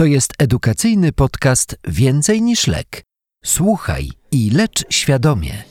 [0.00, 3.02] To jest edukacyjny podcast Więcej niż lek.
[3.44, 5.69] Słuchaj i lecz świadomie.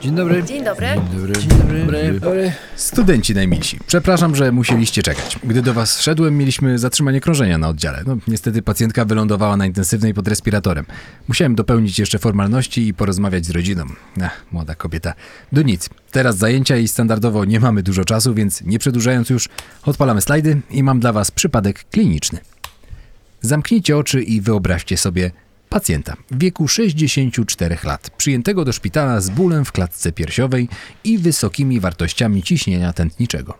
[0.00, 0.42] Dzień dobry.
[0.42, 0.86] Dzień dobry.
[1.12, 1.32] Dobry.
[1.32, 2.20] Dzień dobry.
[2.20, 2.52] dobry.
[2.76, 5.38] Studenci najmilsi, przepraszam, że musieliście czekać.
[5.44, 8.02] Gdy do was szedłem, mieliśmy zatrzymanie krążenia na oddziale.
[8.06, 10.86] No, niestety pacjentka wylądowała na intensywnej pod respiratorem.
[11.28, 13.84] Musiałem dopełnić jeszcze formalności i porozmawiać z rodziną.
[14.22, 15.14] Ach, młoda kobieta.
[15.52, 15.90] Do nic.
[16.10, 19.48] Teraz zajęcia i standardowo nie mamy dużo czasu, więc nie przedłużając już,
[19.82, 22.38] odpalamy slajdy i mam dla was przypadek kliniczny.
[23.40, 25.30] Zamknijcie oczy i wyobraźcie sobie
[25.70, 30.68] pacjenta w wieku 64 lat, przyjętego do szpitala z bólem w klatce piersiowej
[31.04, 33.58] i wysokimi wartościami ciśnienia tętniczego.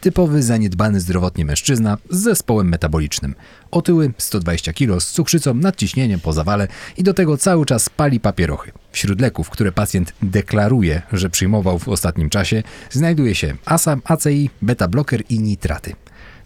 [0.00, 3.34] Typowy, zaniedbany zdrowotnie mężczyzna z zespołem metabolicznym.
[3.70, 8.72] Otyły, 120 kg, z cukrzycą, nadciśnieniem po zawale i do tego cały czas pali papierochy.
[8.92, 15.22] Wśród leków, które pacjent deklaruje, że przyjmował w ostatnim czasie, znajduje się ASA, ACI, beta-bloker
[15.28, 15.94] i nitraty.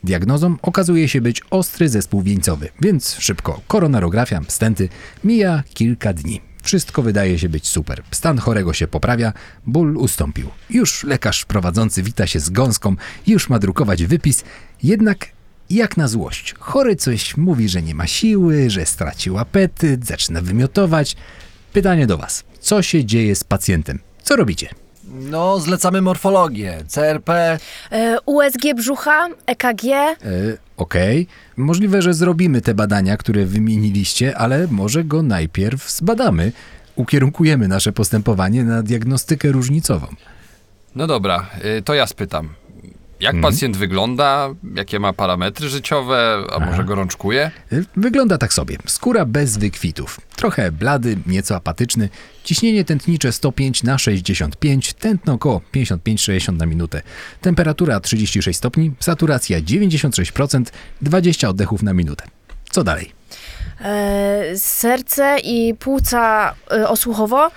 [0.04, 4.88] Diagnozą okazuje się być ostry zespół wieńcowy, więc szybko koronarografia, stenty,
[5.24, 6.40] mija kilka dni.
[6.62, 8.02] Wszystko wydaje się być super.
[8.10, 9.32] Stan chorego się poprawia,
[9.66, 10.48] ból ustąpił.
[10.70, 14.44] Już lekarz prowadzący wita się z gąską, już ma drukować wypis,
[14.82, 15.26] jednak
[15.70, 16.54] jak na złość.
[16.58, 21.16] Chory coś mówi, że nie ma siły, że stracił apetyt, zaczyna wymiotować.
[21.72, 22.44] Pytanie do Was.
[22.60, 23.98] Co się dzieje z pacjentem?
[24.22, 24.68] Co robicie?
[25.12, 27.58] No, zlecamy morfologię, CRP.
[27.92, 29.84] E, USG brzucha, EKG.
[29.84, 30.16] E,
[30.76, 36.52] Okej, możliwe, że zrobimy te badania, które wymieniliście, ale może go najpierw zbadamy.
[36.96, 40.06] Ukierunkujemy nasze postępowanie na diagnostykę różnicową.
[40.94, 41.46] No dobra,
[41.78, 42.48] y, to ja spytam.
[43.20, 44.48] Jak pacjent wygląda?
[44.74, 46.44] Jakie ma parametry życiowe?
[46.52, 47.50] A może gorączkuje?
[47.72, 48.76] Y, Wygląda tak sobie.
[48.86, 50.20] Skóra bez wykwitów.
[50.36, 52.08] Trochę blady, nieco apatyczny.
[52.44, 57.02] Ciśnienie tętnicze 105 na 65, tętno około 55-60 na minutę.
[57.40, 60.64] Temperatura 36 stopni, saturacja 96%,
[61.02, 62.24] 20 oddechów na minutę.
[62.70, 63.17] Co dalej?
[63.80, 67.50] E, serce i płuca e, osłuchowo.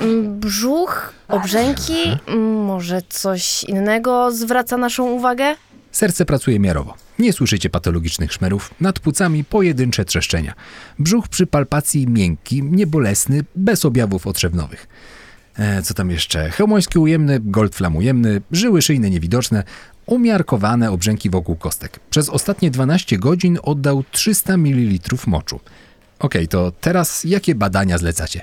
[0.00, 2.02] Mm, Brzuch, obrzęki.
[2.26, 5.54] mm, Może coś innego zwraca naszą uwagę?
[5.92, 6.94] Serce pracuje miarowo.
[7.18, 10.54] Nie słyszycie patologicznych szmerów, nad płucami pojedyncze trzeszczenia.
[10.98, 14.88] Brzuch przy palpacji miękki, niebolesny, bez objawów otrzewnowych.
[15.58, 16.50] E, co tam jeszcze?
[16.50, 19.64] Chełmoński ujemny, goldflam ujemny, żyły szyjne niewidoczne,
[20.06, 22.00] umiarkowane obrzęki wokół kostek.
[22.10, 25.60] Przez ostatnie 12 godzin oddał 300 ml moczu.
[26.18, 28.40] Okej, to teraz jakie badania zlecacie?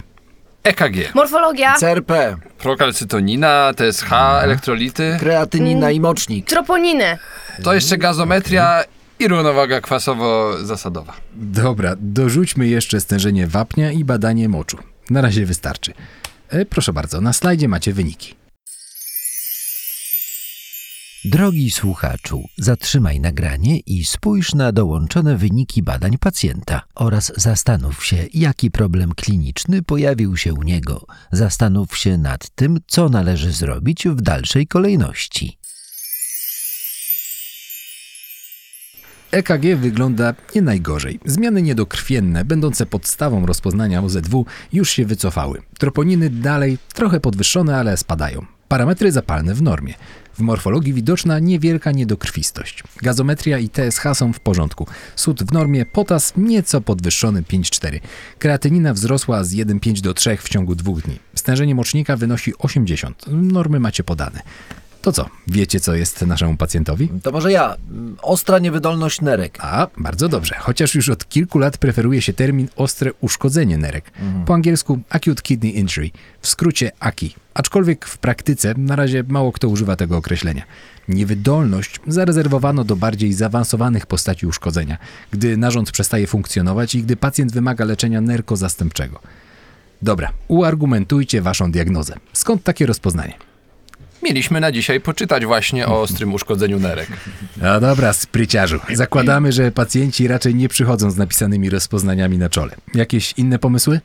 [0.64, 5.18] EKG, Morfologia, CRP, prokalcytonina, TSH, elektrolity.
[5.20, 6.48] kreatynina i mocznik.
[6.48, 7.18] troponiny.
[7.64, 8.84] To jeszcze gazometria
[9.20, 11.14] i równowaga kwasowo-zasadowa.
[11.36, 14.78] Dobra, dorzućmy jeszcze stężenie wapnia i badanie moczu.
[15.10, 15.94] Na razie wystarczy.
[16.50, 18.36] E, proszę bardzo, na slajdzie macie wyniki.
[21.26, 28.72] Drogi słuchaczu, zatrzymaj nagranie i spójrz na dołączone wyniki badań pacjenta oraz zastanów się, jaki
[28.72, 31.06] problem kliniczny pojawił się u niego.
[31.32, 35.58] Zastanów się nad tym, co należy zrobić w dalszej kolejności.
[39.32, 41.20] EKG wygląda nie najgorzej.
[41.26, 45.62] Zmiany niedokrwienne, będące podstawą rozpoznania OZW, już się wycofały.
[45.80, 48.53] Troponiny dalej trochę podwyższone, ale spadają.
[48.74, 49.94] Parametry zapalne w normie.
[50.34, 52.84] W morfologii widoczna niewielka niedokrwistość.
[53.02, 54.88] Gazometria i TSH są w porządku.
[55.16, 58.00] Sód w normie, potas nieco podwyższony 5,4.
[58.40, 61.20] Kreatynina wzrosła z 1,5 do 3 w ciągu dwóch dni.
[61.36, 63.26] Stężenie mocznika wynosi 80.
[63.28, 64.42] Normy macie podane.
[65.04, 67.10] To co, wiecie co jest naszemu pacjentowi?
[67.24, 67.76] To może ja.
[68.22, 69.58] Ostra niewydolność nerek.
[69.62, 70.56] A, bardzo dobrze.
[70.60, 74.12] Chociaż już od kilku lat preferuje się termin ostre uszkodzenie nerek.
[74.46, 76.10] Po angielsku acute kidney injury,
[76.42, 77.36] w skrócie AKI.
[77.54, 80.64] Aczkolwiek w praktyce na razie mało kto używa tego określenia.
[81.08, 84.98] Niewydolność zarezerwowano do bardziej zaawansowanych postaci uszkodzenia,
[85.32, 89.20] gdy narząd przestaje funkcjonować i gdy pacjent wymaga leczenia nerkozastępczego.
[90.02, 92.16] Dobra, uargumentujcie waszą diagnozę.
[92.34, 93.34] Skąd takie rozpoznanie?
[94.24, 97.08] Mieliśmy na dzisiaj poczytać właśnie o ostrym uszkodzeniu nerek.
[97.62, 98.80] No dobra, spryciarzu.
[98.94, 102.76] Zakładamy, że pacjenci raczej nie przychodzą z napisanymi rozpoznaniami na czole.
[102.94, 104.00] Jakieś inne pomysły?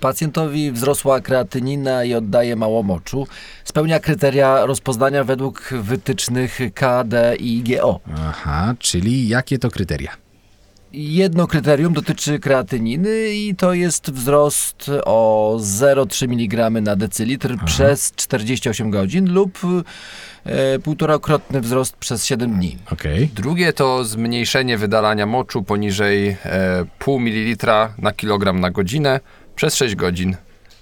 [0.00, 3.26] Pacjentowi wzrosła kreatynina i oddaje mało moczu.
[3.64, 8.00] Spełnia kryteria rozpoznania według wytycznych KD i GO.
[8.28, 10.27] Aha, czyli jakie to kryteria?
[10.92, 18.90] Jedno kryterium dotyczy kreatyniny i to jest wzrost o 0,3 mg na decylitr przez 48
[18.90, 19.58] godzin lub
[20.44, 22.76] e, półtorakrotny wzrost przez 7 dni.
[22.92, 23.30] Okej.
[23.34, 26.36] Drugie to zmniejszenie wydalania moczu poniżej e,
[26.98, 29.20] pół mililitra na kilogram na godzinę
[29.56, 30.36] przez 6 godzin.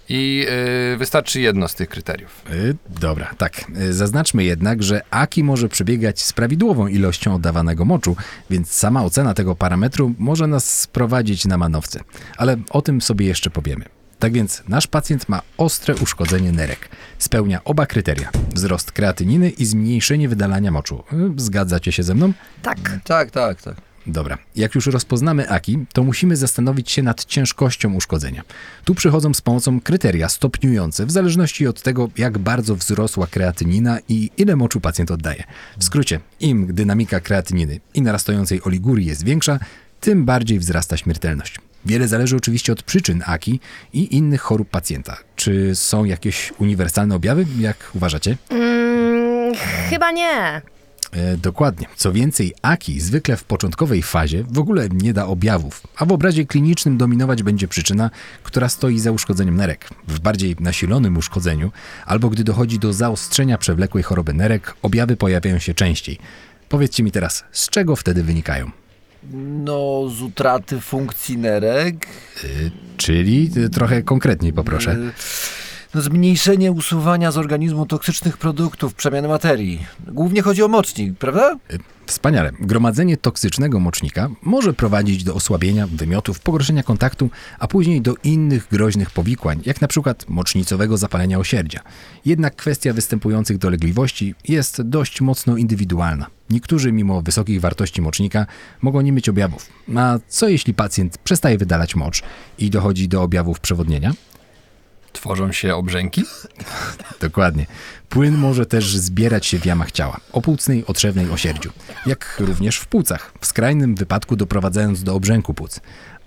[0.08, 0.46] I
[0.94, 2.42] y, wystarczy jedno z tych kryteriów.
[2.52, 3.64] Y, dobra, tak.
[3.80, 8.16] Y, zaznaczmy jednak, że AKI może przebiegać z prawidłową ilością oddawanego moczu,
[8.50, 12.00] więc sama ocena tego parametru może nas sprowadzić na manowce.
[12.36, 13.84] Ale o tym sobie jeszcze powiemy.
[14.18, 16.88] Tak więc nasz pacjent ma ostre uszkodzenie nerek.
[17.18, 21.02] Spełnia oba kryteria: wzrost kreatyniny i zmniejszenie wydalania moczu.
[21.12, 22.32] Y, Zgadzacie się ze mną?
[22.62, 22.78] Tak.
[23.04, 23.76] Tak, tak, tak.
[24.06, 28.42] Dobra, jak już rozpoznamy AKI, to musimy zastanowić się nad ciężkością uszkodzenia.
[28.84, 34.30] Tu przychodzą z pomocą kryteria stopniujące w zależności od tego, jak bardzo wzrosła kreatynina i
[34.36, 35.44] ile moczu pacjent oddaje.
[35.78, 39.58] W skrócie, im dynamika kreatyniny i narastającej oligurii jest większa,
[40.00, 41.58] tym bardziej wzrasta śmiertelność.
[41.84, 43.60] Wiele zależy oczywiście od przyczyn AKI
[43.92, 45.16] i innych chorób pacjenta.
[45.36, 48.36] Czy są jakieś uniwersalne objawy, jak uważacie?
[48.50, 49.54] Mm,
[49.90, 50.62] chyba nie.
[51.16, 51.86] E, dokładnie.
[51.96, 56.46] Co więcej, AKI zwykle w początkowej fazie w ogóle nie da objawów, a w obrazie
[56.46, 58.10] klinicznym dominować będzie przyczyna,
[58.42, 59.88] która stoi za uszkodzeniem nerek.
[60.08, 61.72] W bardziej nasilonym uszkodzeniu,
[62.06, 66.18] albo gdy dochodzi do zaostrzenia przewlekłej choroby nerek, objawy pojawiają się częściej.
[66.68, 68.70] Powiedzcie mi teraz, z czego wtedy wynikają?
[69.64, 72.06] No, z utraty funkcji nerek.
[72.96, 74.92] Czyli y, trochę konkretniej poproszę.
[74.92, 75.10] y, No,
[76.02, 79.86] zmniejszenie usuwania z organizmu toksycznych produktów, przemiany materii.
[80.06, 81.56] Głównie chodzi o mocznik, prawda?
[82.06, 82.52] Wspaniale.
[82.60, 89.10] Gromadzenie toksycznego mocznika może prowadzić do osłabienia, wymiotów, pogorszenia kontaktu, a później do innych groźnych
[89.10, 91.80] powikłań, jak na przykład mocznicowego zapalenia osierdzia.
[92.24, 96.26] Jednak kwestia występujących dolegliwości jest dość mocno indywidualna.
[96.50, 98.46] Niektórzy, mimo wysokich wartości mocznika,
[98.82, 99.68] mogą nie mieć objawów.
[99.96, 102.22] A co jeśli pacjent przestaje wydalać mocz
[102.58, 104.12] i dochodzi do objawów przewodnienia?
[105.16, 106.24] Tworzą się obrzęki?
[107.20, 107.66] Dokładnie.
[108.08, 111.70] Płyn może też zbierać się w jamach ciała, opłucnej, otrzewnej, osierdziu,
[112.06, 115.80] jak również w płucach, w skrajnym wypadku doprowadzając do obrzęku płuc.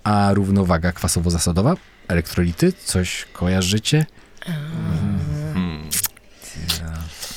[0.04, 1.76] A równowaga kwasowo-zasadowa?
[2.08, 2.72] Elektrolity?
[2.84, 4.06] Coś kojarzycie?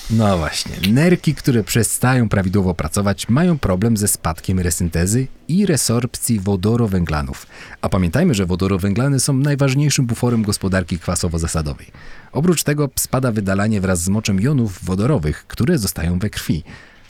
[0.10, 7.48] No właśnie, nerki, które przestają prawidłowo pracować, mają problem ze spadkiem resyntezy i resorpcji wodorowęglanów.
[7.82, 11.92] A pamiętajmy, że wodorowęglany są najważniejszym buforem gospodarki kwasowo-zasadowej.
[12.32, 16.64] Oprócz tego spada wydalanie wraz z moczem jonów wodorowych, które zostają we krwi.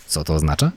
[0.08, 0.72] Co to oznacza?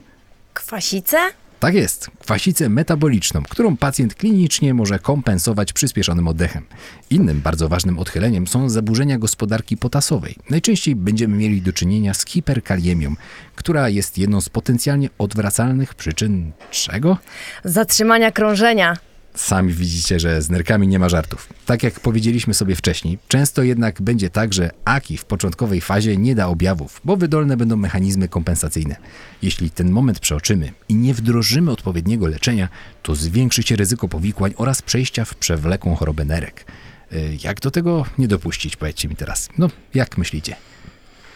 [0.53, 1.17] Kwasice?
[1.59, 6.63] Tak jest, kwasicę metaboliczną, którą pacjent klinicznie może kompensować przyspieszonym oddechem.
[7.09, 10.35] Innym bardzo ważnym odchyleniem są zaburzenia gospodarki potasowej.
[10.49, 13.15] Najczęściej będziemy mieli do czynienia z hiperkaliemią,
[13.55, 17.17] która jest jedną z potencjalnie odwracalnych przyczyn czego?
[17.63, 18.97] Zatrzymania krążenia.
[19.37, 21.49] Sami widzicie, że z nerkami nie ma żartów.
[21.65, 26.35] Tak jak powiedzieliśmy sobie wcześniej, często jednak będzie tak, że AKI w początkowej fazie nie
[26.35, 28.95] da objawów, bo wydolne będą mechanizmy kompensacyjne.
[29.41, 32.69] Jeśli ten moment przeoczymy i nie wdrożymy odpowiedniego leczenia,
[33.03, 36.65] to zwiększy się ryzyko powikłań oraz przejścia w przewlekłą chorobę nerek.
[37.13, 39.49] Y, Jak do tego nie dopuścić, powiedzcie mi teraz.
[39.57, 40.55] No, jak myślicie?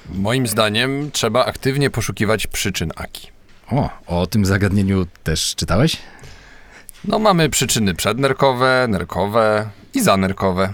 [0.10, 3.28] Moim zdaniem trzeba aktywnie poszukiwać przyczyn AKI.
[3.72, 5.98] O, o tym zagadnieniu też czytałeś?
[7.06, 10.74] No mamy przyczyny przednerkowe, nerkowe i zanerkowe.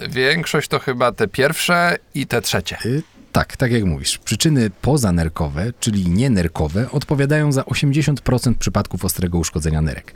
[0.00, 2.78] E, Większość to chyba te pierwsze i te trzecie.
[2.86, 3.02] Y,
[3.32, 4.18] Tak, tak jak mówisz.
[4.18, 10.12] Przyczyny pozanerkowe, czyli nienerkowe, odpowiadają za 80% przypadków ostrego uszkodzenia nerek.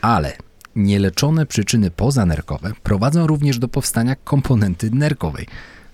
[0.00, 0.32] Ale
[0.76, 5.46] nieleczone przyczyny pozanerkowe prowadzą również do powstania komponenty nerkowej.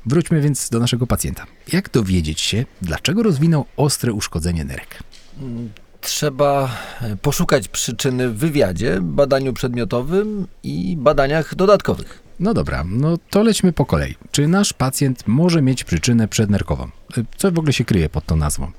[0.07, 1.47] Wróćmy więc do naszego pacjenta.
[1.73, 5.03] Jak dowiedzieć się, dlaczego rozwinął ostre uszkodzenie nerek?
[6.05, 6.71] Trzeba
[7.01, 12.23] e, poszukać przyczyny w wywiadzie, badaniu przedmiotowym i badaniach dodatkowych.
[12.41, 14.15] No dobra, no to lećmy po kolei.
[14.31, 16.91] Czy nasz pacjent może mieć przyczynę przednerkową?
[17.19, 18.73] Y, Co w ogóle się kryje pod tą nazwą?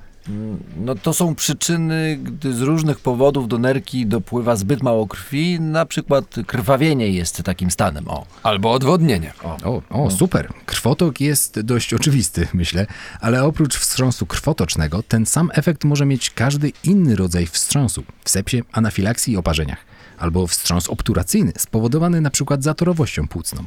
[0.78, 5.86] No to są przyczyny, gdy z różnych powodów do nerki dopływa zbyt mało krwi, na
[5.86, 8.08] przykład krwawienie jest takim stanem.
[8.08, 8.26] O.
[8.44, 9.34] Albo odwodnienie.
[9.64, 10.54] O, o, super.
[10.66, 12.86] Krwotok jest dość oczywisty, myślę,
[13.22, 18.62] ale oprócz wstrząsu krwotocznego, ten sam efekt może mieć każdy inny rodzaj wstrząsu w sepsie,
[18.72, 19.86] anafilakcji i oparzeniach,
[20.18, 23.64] albo wstrząs obturacyjny spowodowany na przykład zatorowością płucną.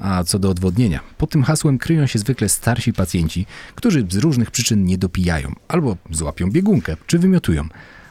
[0.00, 4.50] A co do odwodnienia, pod tym hasłem kryją się zwykle starsi pacjenci, którzy z różnych
[4.50, 7.68] przyczyn nie dopijają, albo złapią biegunkę, czy wymiotują.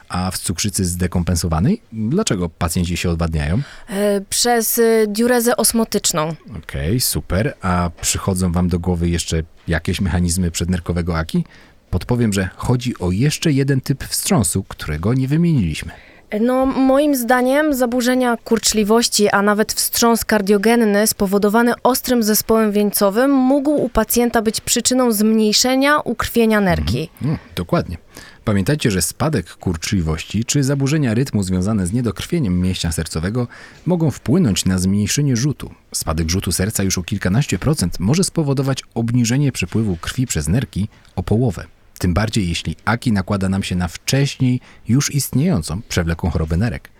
[0.08, 3.62] A w cukrzycy zdekompensowanej, dlaczego pacjenci się odwadniają?
[3.88, 6.34] E, przez y, diurezę osmotyczną.
[6.58, 7.54] Okej, super.
[7.62, 11.44] A przychodzą wam do głowy jeszcze jakieś mechanizmy przednerkowego AKI?
[11.90, 15.92] Podpowiem, że chodzi o jeszcze jeden typ wstrząsu, którego nie wymieniliśmy.
[16.40, 23.88] No, moim zdaniem zaburzenia kurczliwości, a nawet wstrząs kardiogenny spowodowany ostrym zespołem wieńcowym mógł u
[23.88, 27.08] pacjenta być przyczyną zmniejszenia ukrwienia nerki.
[27.22, 27.96] No, dokładnie.
[28.44, 33.46] Pamiętajcie, że spadek kurczliwości czy zaburzenia rytmu związane z niedokrwieniem mięśnia sercowego
[33.86, 35.70] mogą wpłynąć na zmniejszenie rzutu.
[35.94, 41.22] Spadek rzutu serca już o kilkanaście procent może spowodować obniżenie przepływu krwi przez nerki o
[41.22, 41.64] połowę.
[42.00, 46.90] Tym bardziej jeśli aki nakłada nam się na wcześniej już istniejącą przewlekłą chorobę nerek.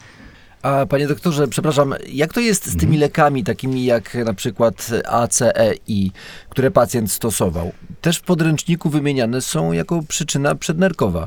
[0.63, 6.13] A panie doktorze, przepraszam, jak to jest z tymi lekami, takimi jak na przykład ACEI,
[6.49, 7.73] które pacjent stosował?
[8.01, 11.27] Też w podręczniku wymieniane są jako przyczyna przednerkowa.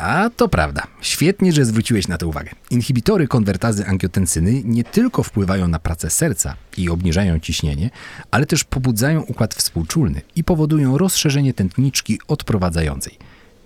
[0.00, 0.86] A to prawda.
[1.00, 2.50] Świetnie, że zwróciłeś na to uwagę.
[2.70, 7.90] Inhibitory konwertazy angiotensyny nie tylko wpływają na pracę serca i obniżają ciśnienie,
[8.30, 13.18] ale też pobudzają układ współczulny i powodują rozszerzenie tętniczki odprowadzającej.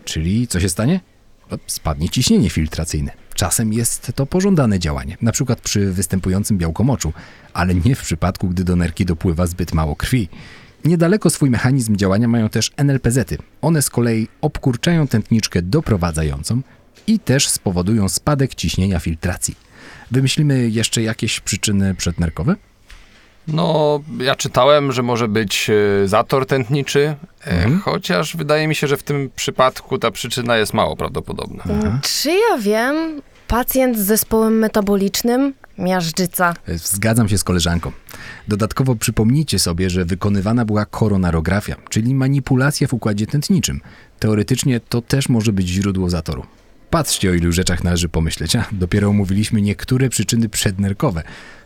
[0.04, 1.00] Czyli co się stanie?
[1.50, 3.12] No, Spadnie ciśnienie filtracyjne.
[3.34, 7.12] Czasem jest to pożądane działanie, na przykład przy występującym białkomoczu,
[7.52, 10.28] ale nie w przypadku, gdy do nerki dopływa zbyt mało krwi.
[10.84, 13.38] Niedaleko swój mechanizm działania mają też NLPZ-y.
[13.62, 16.60] One z kolei obkurczają tętniczkę doprowadzającą
[17.06, 19.54] i też spowodują spadek ciśnienia filtracji.
[20.10, 22.56] Wymyślimy jeszcze jakieś przyczyny przednerkowe?
[23.48, 27.14] No, ja czytałem, że może być e, zator tętniczy,
[27.46, 31.64] e, chociaż wydaje mi się, że w tym przypadku ta przyczyna jest mało prawdopodobna.
[32.02, 36.54] Czy ja wiem, pacjent z zespołem metabolicznym, miażdżyca.
[36.68, 37.92] Zgadzam się z koleżanką.
[38.48, 43.80] Dodatkowo przypomnijcie sobie, że wykonywana była koronarografia, czyli manipulacja w układzie tętniczym.
[44.18, 46.46] Teoretycznie to też może być źródło zatoru.
[46.90, 51.22] Patrzcie, o ilu rzeczach należy pomyśleć, a dopiero omówiliśmy niektóre przyczyny przednerkowe.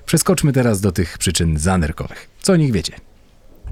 [0.06, 2.28] Przeskoczmy teraz do tych przyczyn zanerkowych.
[2.42, 3.07] Co o nich wiecie?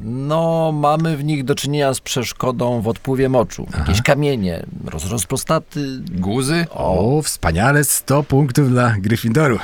[0.01, 3.67] No, mamy w nich do czynienia z przeszkodą w odpływie moczu.
[3.79, 6.01] Jakieś kamienie, rozrost prostaty.
[6.11, 6.67] Guzy?
[6.71, 9.59] O, wspaniale, 100 punktów dla Gryffindoru.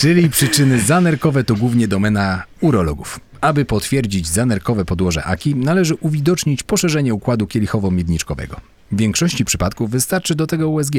[0.00, 3.20] Czyli przyczyny zanerkowe to głównie domena urologów.
[3.40, 8.56] Aby potwierdzić zanerkowe podłoże aki, należy uwidocznić poszerzenie układu kielichowo-miedniczkowego.
[8.92, 10.94] W większości przypadków wystarczy do tego USG.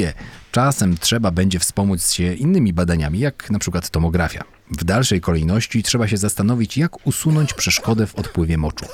[0.52, 4.44] Czasem trzeba będzie wspomóc się innymi badaniami, jak na przykład tomografia.
[4.70, 8.86] W dalszej kolejności trzeba się zastanowić, jak usunąć przeszkodę w odpływie moczu.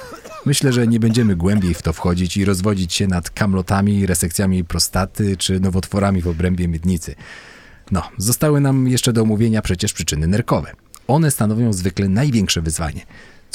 [0.46, 5.36] Myślę, że nie będziemy głębiej w to wchodzić i rozwodzić się nad kamlotami, resekcjami prostaty
[5.36, 7.14] czy nowotworami w obrębie miednicy.
[7.90, 10.72] No, zostały nam jeszcze do omówienia przecież przyczyny nerkowe.
[11.08, 13.00] One stanowią zwykle największe wyzwanie.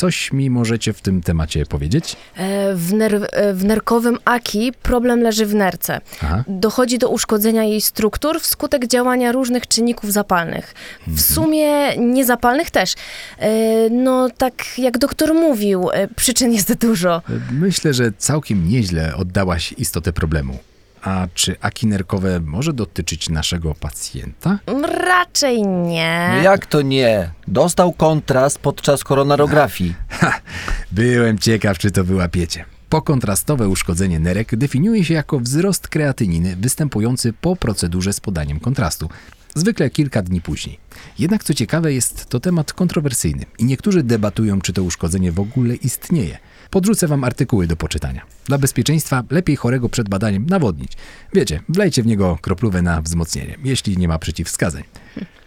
[0.01, 2.15] Coś mi możecie w tym temacie powiedzieć?
[2.37, 6.01] E, W, ner- e, w nerkowym aki problem leży w nerce.
[6.23, 6.43] Aha.
[6.47, 10.73] Dochodzi do uszkodzenia jej struktur wskutek działania różnych czynników zapalnych.
[11.07, 12.93] W sumie niezapalnych też.
[13.39, 13.49] E,
[13.89, 17.21] No, tak jak doktor mówił, przyczyn jest dużo.
[17.51, 20.57] Myślę, że całkiem nieźle oddałaś istotę problemu.
[21.01, 24.59] A czy aki nerkowe może dotyczyć naszego pacjenta?
[24.83, 26.29] Raczej nie.
[26.35, 27.31] No jak to nie?
[27.47, 29.95] Dostał kontrast podczas koronarografii.
[30.91, 32.65] Byłem ciekaw, czy to wyłapiecie.
[32.89, 39.09] Pokontrastowe uszkodzenie nerek definiuje się jako wzrost kreatyniny występujący po procedurze z podaniem kontrastu,
[39.55, 40.79] zwykle kilka dni później.
[41.19, 45.75] Jednak co ciekawe, jest to temat kontrowersyjny i niektórzy debatują, czy to uszkodzenie w ogóle
[45.75, 46.37] istnieje.
[46.69, 48.21] Podrzucę wam artykuły do poczytania.
[48.45, 50.91] Dla bezpieczeństwa lepiej chorego przed badaniem nawodnić.
[51.33, 54.83] Wiecie, wlejcie w niego kroplówę na wzmocnienie, jeśli nie ma przeciwwskazań.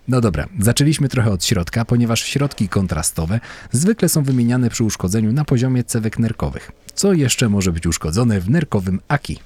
[0.08, 3.40] No dobra, zaczęliśmy trochę od środka, ponieważ środki kontrastowe
[3.72, 6.72] zwykle są wymieniane przy uszkodzeniu na poziomie cewek nerkowych.
[6.94, 9.38] Co jeszcze może być uszkodzone w nerkowym aki?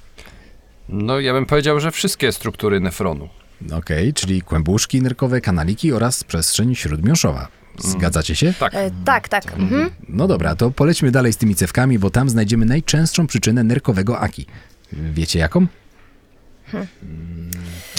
[0.88, 3.28] No, ja bym powiedział, że wszystkie struktury nefronu.
[3.72, 7.48] Okej, czyli kłębuszki nerkowe, kanaliki oraz przestrzeń śródmiąższowa.
[7.78, 8.52] Zgadzacie się?
[8.60, 8.74] Tak.
[8.74, 9.52] E, tak, tak.
[9.58, 9.90] Mhm.
[10.08, 14.46] No dobra, to polećmy dalej z tymi cewkami, bo tam znajdziemy najczęstszą przyczynę nerkowego aki.
[14.92, 15.66] Wiecie jaką?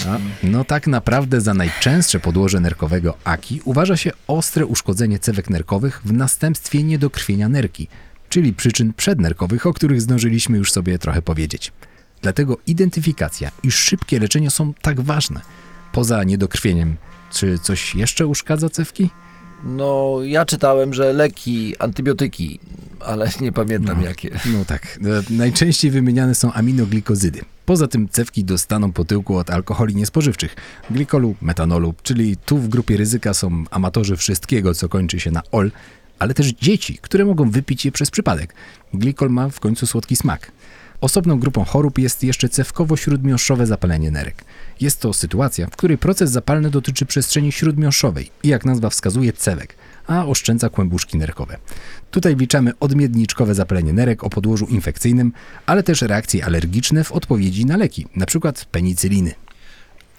[0.07, 6.01] A, no tak naprawdę za najczęstsze podłoże nerkowego aki uważa się ostre uszkodzenie cewek nerkowych
[6.05, 7.87] w następstwie niedokrwienia nerki,
[8.29, 11.71] czyli przyczyn przednerkowych, o których zdążyliśmy już sobie trochę powiedzieć.
[12.21, 15.41] Dlatego identyfikacja i szybkie leczenie są tak ważne.
[15.91, 16.97] Poza niedokrwieniem,
[17.33, 19.09] czy coś jeszcze uszkadza cewki?
[19.63, 22.59] No, ja czytałem, że leki, antybiotyki,
[22.99, 24.39] ale nie pamiętam jakie.
[24.45, 24.99] No tak.
[25.29, 27.41] E, Najczęściej wymieniane są aminoglikozydy.
[27.65, 30.55] Poza tym cewki dostaną po tyłku od alkoholi niespożywczych,
[30.91, 35.71] glikolu, metanolu, czyli tu w grupie ryzyka są amatorzy wszystkiego, co kończy się na ol,
[36.19, 38.53] ale też dzieci, które mogą wypić je przez przypadek.
[38.93, 40.51] Glikol ma w końcu słodki smak.
[41.01, 44.45] Osobną grupą chorób jest jeszcze cewkowo-śródmiąższowe zapalenie nerek.
[44.81, 49.75] Jest to sytuacja, w której proces zapalny dotyczy przestrzeni śródmiąższowej i jak nazwa wskazuje cewek,
[50.07, 51.57] a oszczędza kłębuszki nerkowe.
[52.11, 55.33] Tutaj wliczamy odmiedniczkowe zapalenie nerek o podłożu infekcyjnym,
[55.65, 58.53] ale też reakcje alergiczne w odpowiedzi na leki, np.
[58.71, 59.33] penicyliny.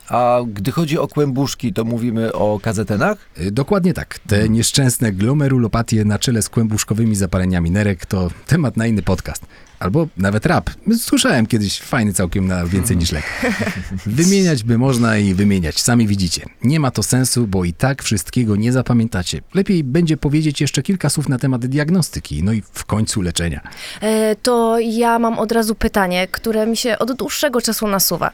[0.08, 3.18] A gdy chodzi o kłębuszki, to mówimy o kazetenach?
[3.40, 4.18] Y, Dokładnie tak.
[4.18, 9.46] Te nieszczęsne glomerulopatie na czele z kłębuszkowymi zapaleniami nerek to temat na inny podcast.
[9.80, 10.70] Albo nawet rap.
[10.98, 13.24] Słyszałem kiedyś fajny całkiem na więcej niż lek.
[14.06, 16.46] Wymieniać by można i wymieniać, sami widzicie.
[16.62, 19.40] Nie ma to sensu, bo i tak wszystkiego nie zapamiętacie.
[19.54, 23.60] Lepiej będzie powiedzieć jeszcze kilka słów na temat diagnostyki, no i w końcu leczenia.
[24.00, 28.30] E, to ja mam od razu pytanie, które mi się od dłuższego czasu nasuwa.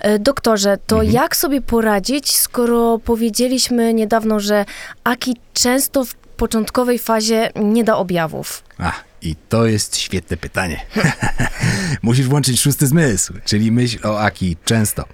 [0.00, 4.64] E, doktorze, to jak sobie poradzić, skoro powiedzieliśmy niedawno, że
[5.04, 8.62] Aki często w początkowej fazie nie da objawów?
[8.78, 8.92] A,
[9.22, 10.80] i to jest świetne pytanie.
[12.02, 15.04] Musisz włączyć szósty zmysł, czyli myśl o Aki często.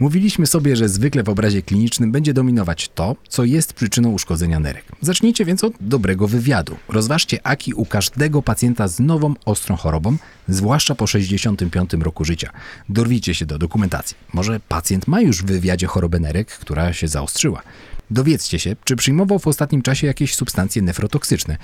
[0.00, 4.84] Mówiliśmy sobie, że zwykle w obrazie klinicznym będzie dominować to, co jest przyczyną uszkodzenia nerek.
[5.00, 6.76] Zacznijcie więc od dobrego wywiadu.
[6.88, 10.16] Rozważcie Aki u każdego pacjenta z nową, ostrą chorobą,
[10.48, 12.50] zwłaszcza po 65 roku życia.
[12.88, 14.16] Dorwijcie się do dokumentacji.
[14.32, 17.62] Może pacjent ma już w wywiadzie chorobę nerek, która się zaostrzyła.
[18.10, 21.56] Dowiedzcie się, czy przyjmował w ostatnim czasie jakieś substancje nefrotoksyczne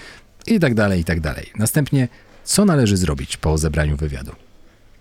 [0.47, 1.53] i tak dalej, i tak dalej.
[1.59, 2.09] Następnie,
[2.45, 4.33] co należy zrobić po zebraniu wywiadu?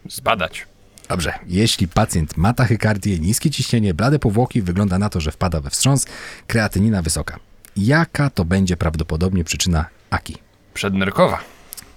[0.09, 0.67] Zbadać.
[1.09, 5.69] Dobrze, jeśli pacjent ma tachykardię, niskie ciśnienie, blade powłoki, wygląda na to, że wpada we
[5.69, 6.05] wstrząs,
[6.47, 7.39] kreatynina wysoka.
[7.77, 10.37] Jaka to będzie prawdopodobnie przyczyna AKI?
[10.73, 11.39] Przednerkowa.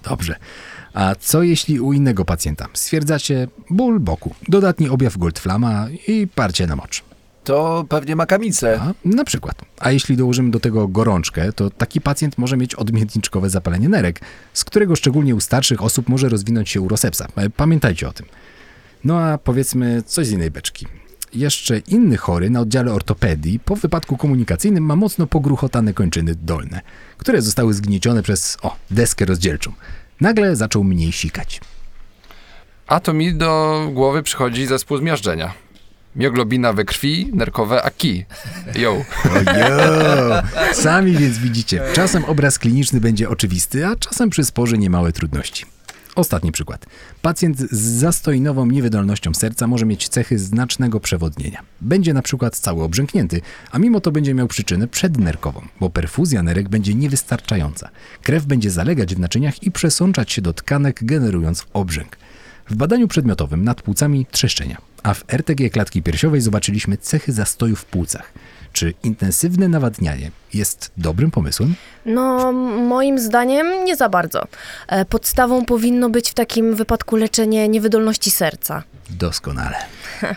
[0.03, 0.35] Dobrze.
[0.93, 6.75] A co jeśli u innego pacjenta stwierdzacie ból boku, dodatni objaw Goldflama i parcie na
[6.75, 7.03] mocz?
[7.45, 8.79] To pewnie makamice.
[8.81, 9.61] A, na przykład.
[9.79, 14.19] A jeśli dołożymy do tego gorączkę, to taki pacjent może mieć odmiedniczkowe zapalenie nerek,
[14.53, 17.27] z którego szczególnie u starszych osób może rozwinąć się urosepsa.
[17.35, 18.25] E, Pamiętajcie o tym.
[19.03, 20.87] No a powiedzmy coś z innej beczki.
[21.33, 26.81] Jeszcze inny chory na oddziale ortopedii po wypadku komunikacyjnym ma mocno pogruchotane kończyny dolne,
[27.17, 29.71] które zostały zgniecione przez, o, deskę rozdzielczą.
[30.21, 31.61] Nagle zaczął mniej sikać.
[32.87, 35.64] A to mi do głowy przychodzi zespół zmiażdżenia.
[36.15, 38.25] Mioglobina we krwi, nerkowe aki.
[38.75, 39.05] Yo.
[39.25, 40.41] Ojo!
[40.73, 45.65] Sami więc widzicie, czasem obraz kliniczny będzie oczywisty, a czasem przysporzy niemałe trudności.
[46.15, 46.85] Ostatni przykład.
[47.21, 51.61] Pacjent z zastojnową niewydolnością serca może mieć cechy znacznego przewodnienia.
[51.81, 53.41] Będzie na przykład cały obrzęknięty,
[53.71, 57.89] a mimo to będzie miał przyczynę przednerkową, bo perfuzja nerek będzie niewystarczająca.
[58.23, 62.17] Krew będzie zalegać w naczyniach i przesączać się do tkanek, generując obrzęk.
[62.69, 67.85] W badaniu przedmiotowym nad płucami trzeszczenia, a w RTG klatki piersiowej zobaczyliśmy cechy zastoju w
[67.85, 68.31] płucach.
[68.73, 71.75] Czy intensywne nawadnianie jest dobrym pomysłem?
[72.05, 74.47] No, moim zdaniem nie za bardzo.
[74.87, 78.83] E, Podstawą powinno być w takim wypadku leczenie niewydolności serca.
[79.09, 79.77] Doskonale.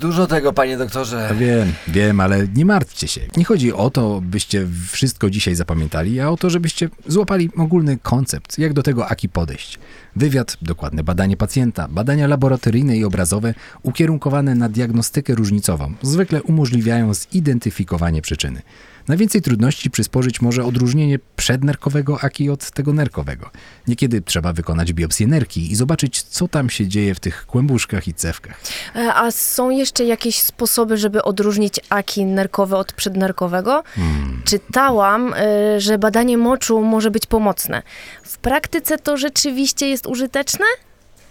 [0.00, 1.26] Dużo tego, panie doktorze.
[1.30, 3.20] Ja wiem, wiem, ale nie martwcie się.
[3.36, 8.58] Nie chodzi o to, byście wszystko dzisiaj zapamiętali, a o to, żebyście złapali ogólny koncept,
[8.58, 9.78] jak do tego aki podejść.
[10.16, 18.22] Wywiad, dokładne badanie pacjenta, badania laboratoryjne i obrazowe ukierunkowane na diagnostykę różnicową zwykle umożliwiają zidentyfikowanie
[18.22, 18.62] przyczyny.
[19.08, 23.50] Najwięcej trudności przysporzyć może odróżnienie przednerkowego aki od tego nerkowego.
[23.88, 28.14] Niekiedy trzeba wykonać biopsję nerki i zobaczyć, co tam się dzieje w tych kłębuszkach i
[28.14, 28.60] cewkach.
[28.96, 33.82] E, A są jeszcze jakieś sposoby, żeby odróżnić aki nerkowe od przednerkowego?
[34.44, 37.82] Czytałam, e, że badanie moczu może być pomocne.
[38.24, 40.64] W praktyce to rzeczywiście jest użyteczne?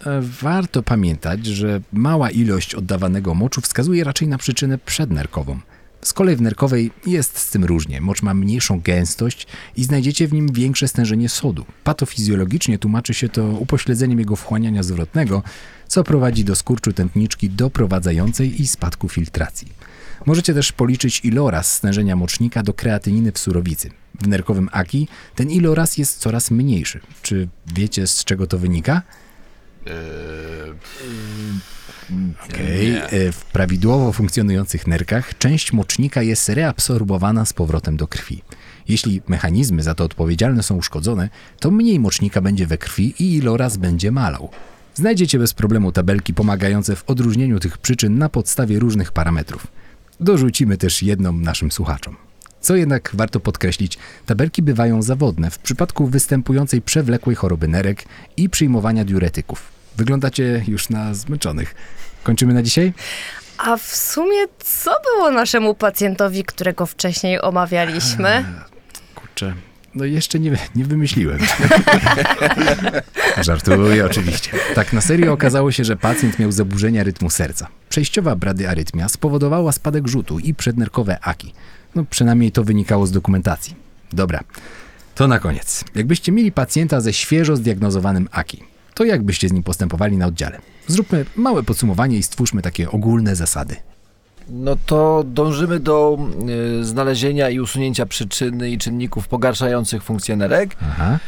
[0.06, 5.58] E, Warto pamiętać, że mała ilość oddawanego moczu wskazuje raczej na przyczynę przednerkową.
[6.04, 8.00] Z kolei w nerkowej jest z tym różnie.
[8.00, 11.64] Mocz ma mniejszą gęstość i znajdziecie w nim większe stężenie sodu.
[11.84, 15.42] Patofizjologicznie tłumaczy się to upośledzeniem jego wchłaniania zwrotnego,
[15.88, 19.72] co prowadzi do skurczu tętniczki doprowadzającej i spadku filtracji.
[20.26, 23.90] Możecie też policzyć iloraz stężenia mocznika do kreatyniny w surowicy.
[24.20, 27.00] W nerkowym aki ten iloraz jest coraz mniejszy.
[27.22, 29.02] Czy wiecie z czego to wynika?
[32.50, 32.96] Okej.
[32.96, 38.42] E, W prawidłowo funkcjonujących nerkach część mocznika jest reabsorbowana z powrotem do krwi.
[38.88, 41.28] Jeśli mechanizmy za to odpowiedzialne są uszkodzone,
[41.60, 44.48] to mniej mocznika będzie we krwi i iloraz będzie malał.
[44.94, 49.66] Znajdziecie bez problemu tabelki pomagające w odróżnieniu tych przyczyn na podstawie różnych parametrów.
[50.20, 52.16] Dorzucimy też jedną naszym słuchaczom.
[52.60, 58.04] Co jednak warto podkreślić, tabelki bywają zawodne w przypadku występującej przewlekłej choroby nerek
[58.36, 59.81] i przyjmowania diuretyków.
[59.96, 61.74] Wyglądacie już na zmęczonych.
[62.22, 62.92] Kończymy na dzisiaj?
[63.58, 68.44] A w sumie co było naszemu pacjentowi, którego wcześniej omawialiśmy?
[69.14, 69.54] Kurczę,
[69.94, 71.38] no jeszcze nie, nie wymyśliłem.
[73.40, 74.50] Żartuję oczywiście.
[74.74, 77.66] Tak na serio okazało się, że pacjent miał zaburzenia rytmu serca.
[77.88, 81.54] Przejściowa bradyarytmia spowodowała spadek rzutu i przednerkowe aki.
[81.94, 83.76] No przynajmniej to wynikało z dokumentacji.
[84.12, 84.40] Dobra,
[85.14, 85.84] to na koniec.
[85.94, 88.62] Jakbyście mieli pacjenta ze świeżo zdiagnozowanym aki,
[88.94, 90.58] to jak byście z nim postępowali na oddziale?
[90.86, 93.76] Zróbmy małe podsumowanie i stwórzmy takie ogólne zasady.
[94.48, 96.18] no to dążymy do
[96.80, 100.76] y, znalezienia i usunięcia przyczyny i czynników pogarszających funkcję nerek.
[100.82, 101.18] Aha.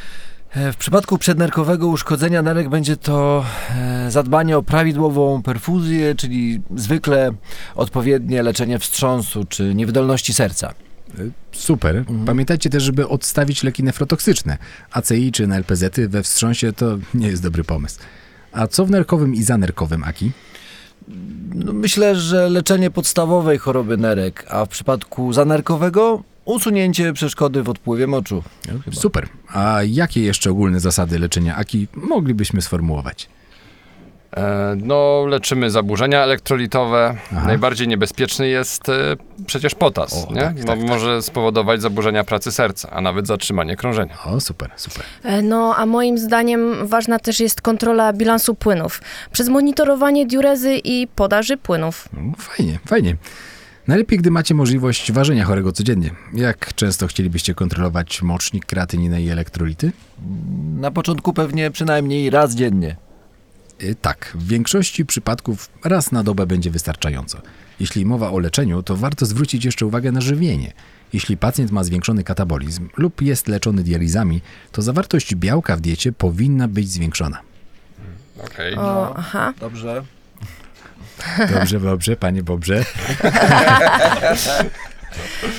[0.55, 3.44] E, W przypadku przednerkowego uszkodzenia nerek będzie to
[3.77, 7.31] e, zadbanie o prawidłową perfuzję, czyli zwykle
[7.74, 10.74] odpowiednie leczenie wstrząsu czy niewydolności serca.
[11.53, 12.05] Super.
[12.27, 14.59] Pamiętajcie też, żeby odstawić leki nefrotoksyczne.
[14.90, 18.00] ACI czy NLPZ we wstrząsie to nie jest dobry pomysł.
[18.53, 20.33] A co w nerkowym i zanerkowym, Aki?
[21.55, 28.07] No, myślę, że leczenie podstawowej choroby nerek, a w przypadku zanerkowego usunięcie przeszkody w odpływie
[28.07, 28.42] moczu.
[28.92, 29.29] Super.
[29.48, 33.29] A jakie jeszcze ogólne zasady leczenia Aki moglibyśmy sformułować?
[34.37, 37.16] E, No, leczymy zaburzenia elektrolitowe.
[37.33, 37.47] Aha.
[37.47, 38.92] Najbardziej niebezpieczny jest e,
[39.47, 40.40] przecież potas, O, nie?
[40.40, 40.79] tak, tak, tak.
[40.81, 44.18] Może spowodować zaburzenia pracy serca, a nawet zatrzymanie krążenia.
[44.25, 45.05] O, super, super.
[45.23, 49.01] E, No, a moim zdaniem ważna też jest kontrola bilansu płynów
[49.33, 52.09] przez monitorowanie diurezy i podaży płynów.
[52.12, 53.16] No, fajnie, fajnie.
[53.88, 56.11] Najlepiej, gdy macie możliwość ważenia chorego codziennie.
[56.35, 59.92] Jak często chcielibyście kontrolować mocznik, kreatyninę i elektrolity?
[60.77, 62.97] Na początku pewnie przynajmniej raz dziennie.
[63.82, 67.42] Y, Tak, w większości przypadków raz na dobę będzie wystarczająco.
[67.80, 70.72] Jeśli mowa o leczeniu, to warto zwrócić jeszcze uwagę na żywienie.
[71.12, 74.40] Jeśli pacjent ma zwiększony katabolizm lub jest leczony dializami,
[74.72, 77.40] to zawartość białka w diecie powinna być zwiększona.
[78.44, 78.74] Okej.
[78.74, 79.52] O, aha.
[79.60, 80.04] Dobrze.
[81.54, 82.84] Dobrze, dobrze, panie Bobrze.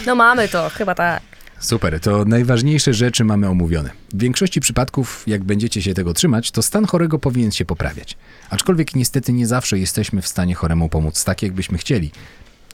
[0.06, 1.22] No mamy to, chyba tak.
[1.60, 3.90] Super, to najważniejsze rzeczy mamy omówione.
[4.14, 8.18] W większości przypadków, jak będziecie się tego trzymać, to stan chorego powinien się poprawiać.
[8.50, 12.12] Aczkolwiek niestety nie zawsze jesteśmy w stanie choremu pomóc tak, jakbyśmy chcieli.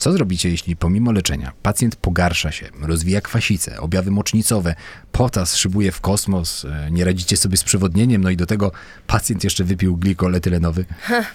[0.02, 4.76] Co zrobicie, jeśli pomimo leczenia pacjent pogarsza się, rozwija kwasicę, objawy mocznicowe,
[5.12, 8.72] potas szybuje w kosmos, e, nie radzicie sobie z przewodnieniem, no i do tego
[9.08, 10.86] pacjent jeszcze wypił glikol etylenowy?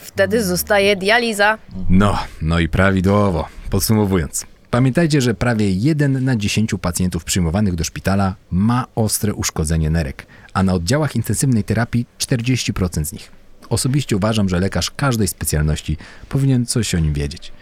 [0.00, 1.59] Wtedy zostaje dializa.
[1.90, 3.48] No, no i prawidłowo.
[3.70, 10.26] Podsumowując, pamiętajcie, że prawie 1 na 10 pacjentów przyjmowanych do szpitala ma ostre uszkodzenie nerek,
[10.52, 13.32] a na oddziałach intensywnej terapii 40% z nich.
[13.68, 15.96] Osobiście uważam, że lekarz każdej specjalności
[16.28, 17.52] powinien coś o nim wiedzieć.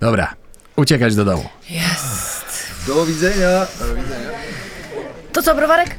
[0.00, 0.34] Dobra,
[0.76, 1.44] uciekać do domu.
[2.86, 3.66] Do widzenia.
[5.32, 5.96] To co, browarek?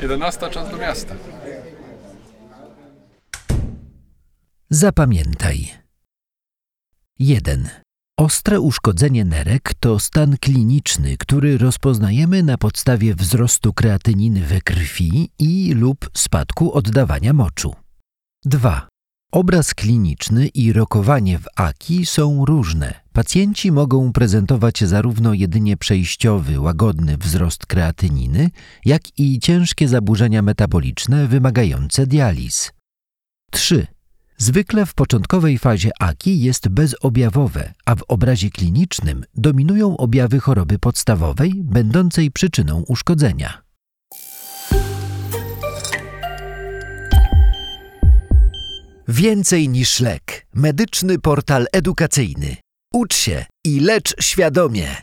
[0.00, 1.14] 11 czas do miasta.
[4.70, 5.72] Zapamiętaj.
[7.18, 7.85] 1.
[8.18, 15.74] Ostre uszkodzenie nerek to stan kliniczny, który rozpoznajemy na podstawie wzrostu kreatyniny we krwi i
[15.74, 17.74] lub spadku oddawania moczu.
[18.44, 18.88] 2.
[19.32, 23.00] Obraz kliniczny i rokowanie w AKI są różne.
[23.12, 28.50] Pacjenci mogą prezentować zarówno jedynie przejściowy, łagodny wzrost kreatyniny,
[28.84, 32.72] jak i ciężkie zaburzenia metaboliczne wymagające dializ.
[33.50, 33.86] 3.
[34.38, 41.52] Zwykle w początkowej fazie AKI jest bezobjawowe, a w obrazie klinicznym dominują objawy choroby podstawowej,
[41.56, 43.62] będącej przyczyną uszkodzenia.
[49.08, 50.46] Więcej niż lek.
[50.54, 52.56] Medyczny portal edukacyjny.
[52.94, 54.96] Ucz się i lecz świadomie.